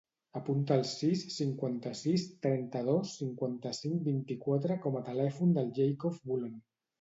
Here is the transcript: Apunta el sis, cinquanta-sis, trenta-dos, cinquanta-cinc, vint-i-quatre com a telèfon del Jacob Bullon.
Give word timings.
Apunta 0.37 0.75
el 0.79 0.85
sis, 0.91 1.25
cinquanta-sis, 1.33 2.23
trenta-dos, 2.45 3.11
cinquanta-cinc, 3.19 4.01
vint-i-quatre 4.09 4.79
com 4.87 4.99
a 5.01 5.05
telèfon 5.11 5.55
del 5.61 5.71
Jacob 5.79 6.19
Bullon. 6.33 6.59